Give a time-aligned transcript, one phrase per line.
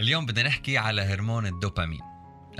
[0.00, 2.00] اليوم بدنا نحكي على هرمون الدوبامين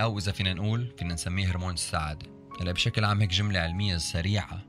[0.01, 2.27] أو إذا فينا نقول فينا نسميه هرمون السعادة
[2.61, 4.65] هلا بشكل عام هيك جملة علمية سريعة.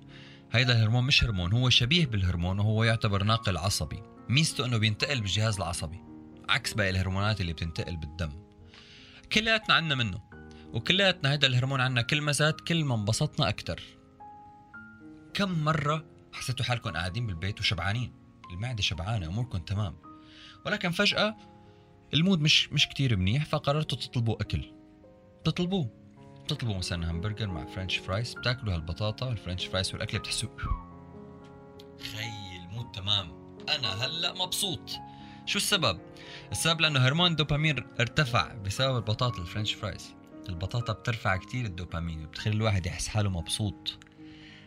[0.53, 4.03] هيدا الهرمون مش هرمون هو شبيه بالهرمون وهو يعتبر ناقل عصبي.
[4.29, 6.01] ميزته إنه بينتقل بالجهاز العصبي
[6.49, 8.31] عكس باقي الهرمونات اللي بتنتقل بالدم.
[9.33, 10.21] كلياتنا عنا منه
[10.73, 13.81] وكلياتنا هيدا الهرمون عنا كل ما زاد كل ما انبسطنا أكثر
[15.35, 18.13] كم مرة حسيتوا حالكم قاعدين بالبيت وشبعانين؟
[18.53, 19.97] المعدة شبعانة أموركم تمام.
[20.67, 21.52] ولكن فجأة
[22.15, 24.65] ال mood مش مش كتير منيح فقررتوا تطلبوا أكل.
[25.45, 25.91] تطلبوه.
[26.49, 30.49] تطلبوا مثلا همبرجر مع french fries بتاكلوا هالبطاطا وال french fries والأكل بتحسوا
[31.99, 33.57] خي ال mood تمام.
[33.69, 34.91] أنا هلأ مبسوط.
[35.47, 36.01] شو السبب؟
[36.53, 40.15] السبب لأنه هرمون الدوبامين ارتفع بسبب البطاطا ال french fries.
[40.49, 43.99] البطاطا بترفع كتير الدوبامين وبتخلي الواحد يحس حاله مبسوط.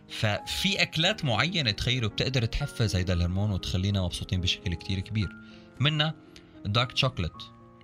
[0.10, 5.30] ففي أكلات معينة تخيلوا بتقدر تحفز هيدا الهرمون وتخلينا مبسوطين بشكل كتير كبير.
[5.80, 6.25] منها
[6.66, 7.34] ال dark chocolate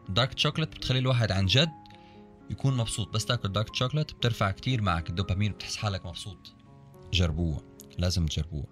[0.10, 1.72] ال dark chocolate بتخلي الواحد عن جد
[2.50, 3.14] يكون مبسوط.
[3.14, 5.10] بس تاكل dark chocolate بترفع كتير معك.
[5.10, 6.54] الدوبامين بتحس حالك مبسوط.
[7.14, 7.62] جربوها.
[7.98, 8.68] لازم تجربوها.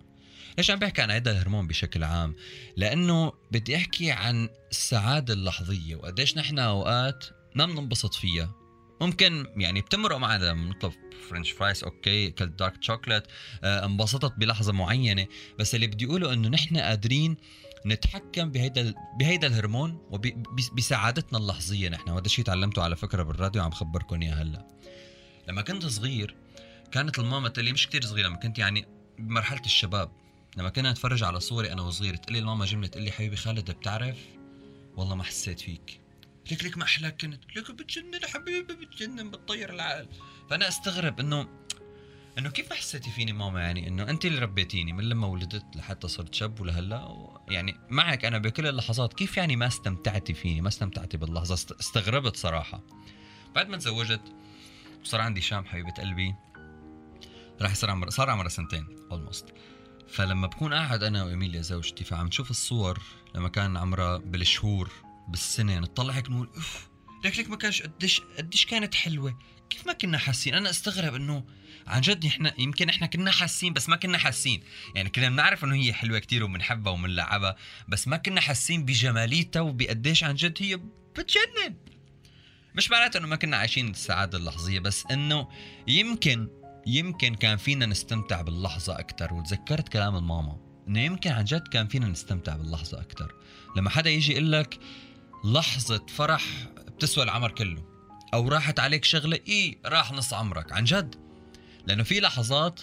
[0.57, 2.35] ليش عم بحكي عن هذا الهرمون بشكل عام؟
[2.77, 8.58] لأنه بدي أحكي عن السعادة اللحظية وقديش نحن أوقات ما بننبسط فيها.
[9.01, 10.93] ممكن يعني بتمرق معنا لما نطلب
[11.29, 13.23] french fries okay كلت dark chocolate
[13.63, 15.27] آه انبسطت بلحظة معينة
[15.59, 17.37] بس اللي بدي أقوله إنه نحن قادرين
[17.85, 22.09] نتحكم بهيدا بهيدا الهرمون وبسعادتنا اللحظية نحن.
[22.09, 24.67] وهذا الشيء تعلمته على فكرة بالراديو عم خبركم إياه هلأ.
[25.47, 26.35] لما كنت صغير
[26.91, 28.85] كانت الماما تقول لي مش كتير صغيرة لما كنت يعني
[29.19, 30.11] بمرحلة الشباب
[30.57, 33.71] لما كنا نتفرج على صوري أنا وصغير تقول لي الماما جملة تقول لي حبيبي خالد
[33.71, 34.17] بتعرف؟
[34.95, 36.01] والله ما حسيت فيك.
[36.51, 37.55] ليك ليك ما أحلاك كنت.
[37.55, 40.07] ليك بتجنن حبيبي بتجنن بتطير العقل
[40.49, 41.47] فأنا أستغرب إنه
[42.37, 46.07] إنه كيف ما حسيتي فيني ماما يعني إنه أنت اللي ربيتيني من لما ولدت لحتى
[46.07, 51.17] صرت شاب ولهلا يعني معك أنا بكل اللحظات كيف يعني ما استمتعتي فيني؟ ما استمتعتي
[51.17, 52.83] باللحظة؟ استغربت صراحة.
[53.55, 54.21] بعد ما تزوجت
[55.01, 56.35] وصار عندي شام حبيبة قلبي.
[57.61, 59.53] راح يصير عمر صار عمرها سنتين اولموست
[60.07, 63.01] فلما بكون قاعد أنا وإيميليا زوجتي فعم نشوف الصور
[63.35, 64.91] لما كان عمرها بالشهور
[65.29, 66.89] بالسنة نطلع هيك نقول أوف
[67.23, 71.43] ليك ليك ما كانش قديش قديش كانت حلوة؟ كيف ما كنا حاسين؟ أنا استغرب إنه
[71.87, 74.63] عن جد إحنا يمكن إحنا كنا حاسين بس ما كنا حاسين.
[74.95, 77.55] يعني كنا بنعرف إنه هي حلوة كتير وبنحبها وبنلعبها
[77.87, 80.75] بس ما كنا حاسين بجماليتها وبقديش عن جد هي
[81.15, 81.75] بتجنن.
[82.75, 85.47] مش معناته إنه ما كنا عايشين السعادة اللحظية بس إنه
[85.87, 86.47] يمكن
[86.87, 90.57] يمكن كان فينا نستمتع باللحظة أكثر وتذكرت كلام الماما
[90.87, 93.35] إنه يمكن عن جد كان فينا نستمتع باللحظة أكثر
[93.75, 94.79] لما حدا يجي يقول لك
[95.43, 96.43] لحظة فرح
[96.87, 97.83] بتسوى العمر كله.
[98.33, 100.71] أو راحت عليك شغلة إيه راح نص عمرك.
[100.71, 101.15] عن جد.
[101.87, 102.81] لأنه في لحظات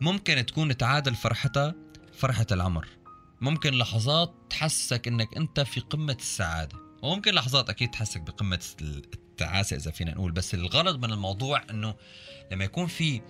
[0.00, 1.74] ممكن تكون تعادل فرحتها
[2.12, 2.88] فرحة العمر.
[3.40, 6.78] ممكن لحظات تحسسك إنك أنت في قمة السعادة.
[7.02, 10.32] وممكن لحظات أكيد تحسسك بقمة التعاسة إذا فينا نقول.
[10.32, 11.94] بس الغرض من الموضوع إنه
[12.52, 13.20] لما يكون في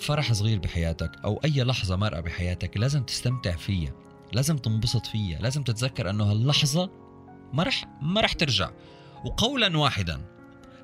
[0.00, 3.92] فرح صغير بحياتك أو أي لحظة مارقة بحياتك لازم تستمتع فيها.
[4.32, 5.38] لازم تنبسط فيها.
[5.38, 7.09] لازم تتذكر إنه هاللحظة
[7.52, 8.70] ما رح ما رح ترجع.
[9.24, 10.20] وقولا واحدا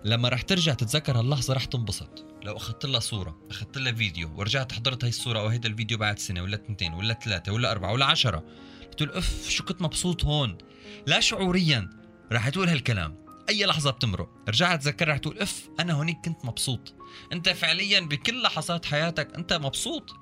[0.04, 2.26] لما رح ترجع تتذكر هاللحظه رح تنبسط.
[2.42, 6.18] لو أخذت لها صورة أخذت لها فيديو ورجعت حضرت هاي الصورة أو هيدا الفيديو بعد
[6.18, 8.44] سنة ولا اثنتين ولا ثلاثة ولا أربعة ولا عشرة
[8.92, 10.58] بتقول اف شو كنت مبسوط هون.
[11.06, 11.90] لا شعوريا
[12.32, 13.26] رح تقول هالكلام.
[13.48, 14.28] أي لحظة بتمرق.
[14.48, 16.94] رجعت تذكر رح تقول اف أنا هونيك كنت مبسوط.
[17.32, 20.14] أنت فعليا بكل لحظات حياتك أنت مبسوط.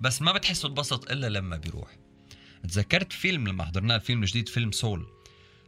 [0.00, 1.96] بس ما بتحس بالبسط إلا لما بيروح.
[2.68, 5.06] تذكرت فيلم لما حضرناه الفيلم الجديد فيلم سول.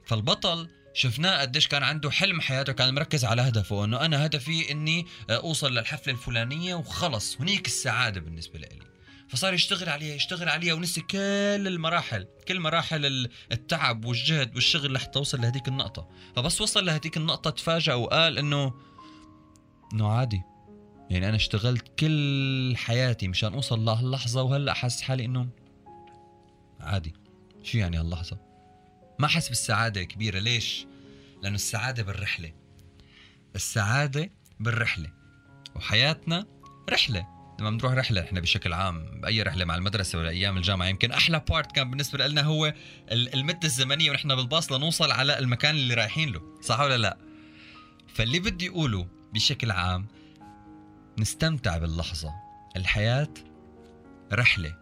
[0.06, 5.06] فالبطل شفناه قديش كان عنده حلم حياته كان مركز على هدفه انه أنا هدفي إني
[5.30, 7.40] أوصل للحفلة الفلانية وخلص.
[7.40, 8.68] هنيك السعادة بالنسبة لي.
[9.28, 11.18] فصار يشتغل عليها يشتغل عليها ونسي كل
[11.66, 16.08] المراحل كل مراحل التعب والجهد والشغل لحتى وصل لهديك النقطة.
[16.36, 18.74] فبس وصل لهديك النقطة تفاجأ وقال إنه
[19.92, 20.42] إنه عادي.
[21.10, 25.48] يعني أنا اشتغلت كل حياتي مشان أوصل لهاللحظة وهلأ حاسس حالي إنه
[26.80, 27.14] عادي.
[27.62, 28.45] شو يعني هاللحظة؟
[29.18, 30.38] ما حس بالسعادة كبيرة.
[30.38, 30.86] ليش؟
[31.42, 32.52] لأنه السعادة بالرحلة.
[33.54, 34.30] السعادة
[34.60, 35.12] بالرحلة.
[35.74, 36.46] وحياتنا
[36.90, 37.26] رحلة.
[37.60, 41.44] لما بنروح رحلة إحنا بشكل عام بأي رحلة مع المدرسة ولا أيام الجامعة يمكن أحلى
[41.48, 42.74] بارت كان بالنسبة لنا هو
[43.12, 46.60] المده الزمنية ونحن بالباص لنوصل على المكان اللي رايحين له.
[46.62, 47.16] صح ولا لا؟
[48.14, 50.06] فاللي بدي أقوله بشكل عام
[51.18, 52.32] نستمتع باللحظة.
[52.76, 53.34] الحياة
[54.32, 54.76] رحلة.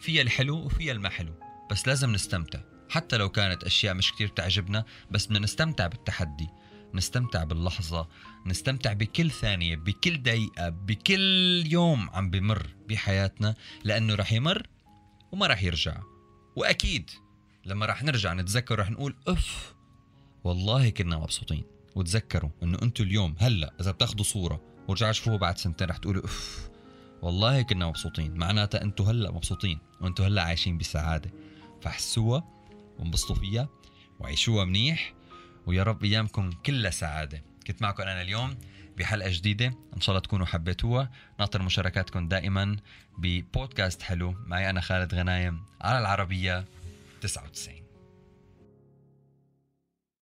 [0.00, 1.34] فيها الحلو وفيها الما حلو
[1.70, 2.60] بس لازم نستمتع.
[2.90, 6.48] حتى لو كانت أشياء مش كتير تعجبنا بس بدنا نستمتع بالتحدي
[6.94, 8.08] نستمتع باللحظة
[8.46, 13.54] نستمتع بكل ثانية بكل دقيقة بكل يوم عم بمر بحياتنا
[13.84, 14.66] لأنه رح يمر
[15.32, 16.00] وما رح يرجع.
[16.56, 17.10] وأكيد
[17.64, 19.74] لما رح نرجع نتذكر رح نقول أف
[20.44, 21.64] والله كنا مبسوطين.
[21.94, 26.70] وتذكروا إنه أنتم اليوم هلأ إذا بتاخذوا صورة ورجعوا شوفوها بعد سنتين رح تقولوا أف
[27.22, 28.36] والله كنا مبسوطين.
[28.36, 31.30] معناتها أنتم هلأ مبسوطين وأنتم هلأ عايشين بسعادة.
[31.82, 32.59] فحسوها
[33.00, 33.68] وانبسطوا فيها
[34.20, 35.14] وعيشوها منيح.
[35.66, 37.42] ويا رب أيامكم كلها سعادة.
[37.66, 38.58] كنت معكم أنا اليوم
[38.98, 39.66] بحلقة جديدة.
[39.96, 41.10] إن شاء الله تكونوا حبيتوها.
[41.38, 42.76] ناطر مشاركاتكم دائما
[43.18, 44.34] ببودكاست حلو.
[44.46, 46.64] معي أنا خالد غنايم على العربية
[47.20, 47.79] 99